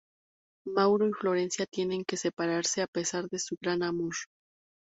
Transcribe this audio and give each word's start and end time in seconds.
Mauro 0.65 1.07
y 1.07 1.11
Florencia 1.13 1.67
tienen 1.67 2.05
que 2.05 2.17
separarse 2.17 2.81
a 2.81 2.87
pesar 2.87 3.29
de 3.29 3.37
su 3.37 3.55
gran 3.61 3.83
amor. 3.83 4.15